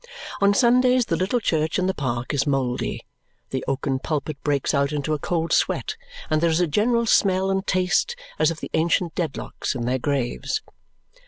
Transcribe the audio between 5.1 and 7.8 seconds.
a cold sweat; and there is a general smell and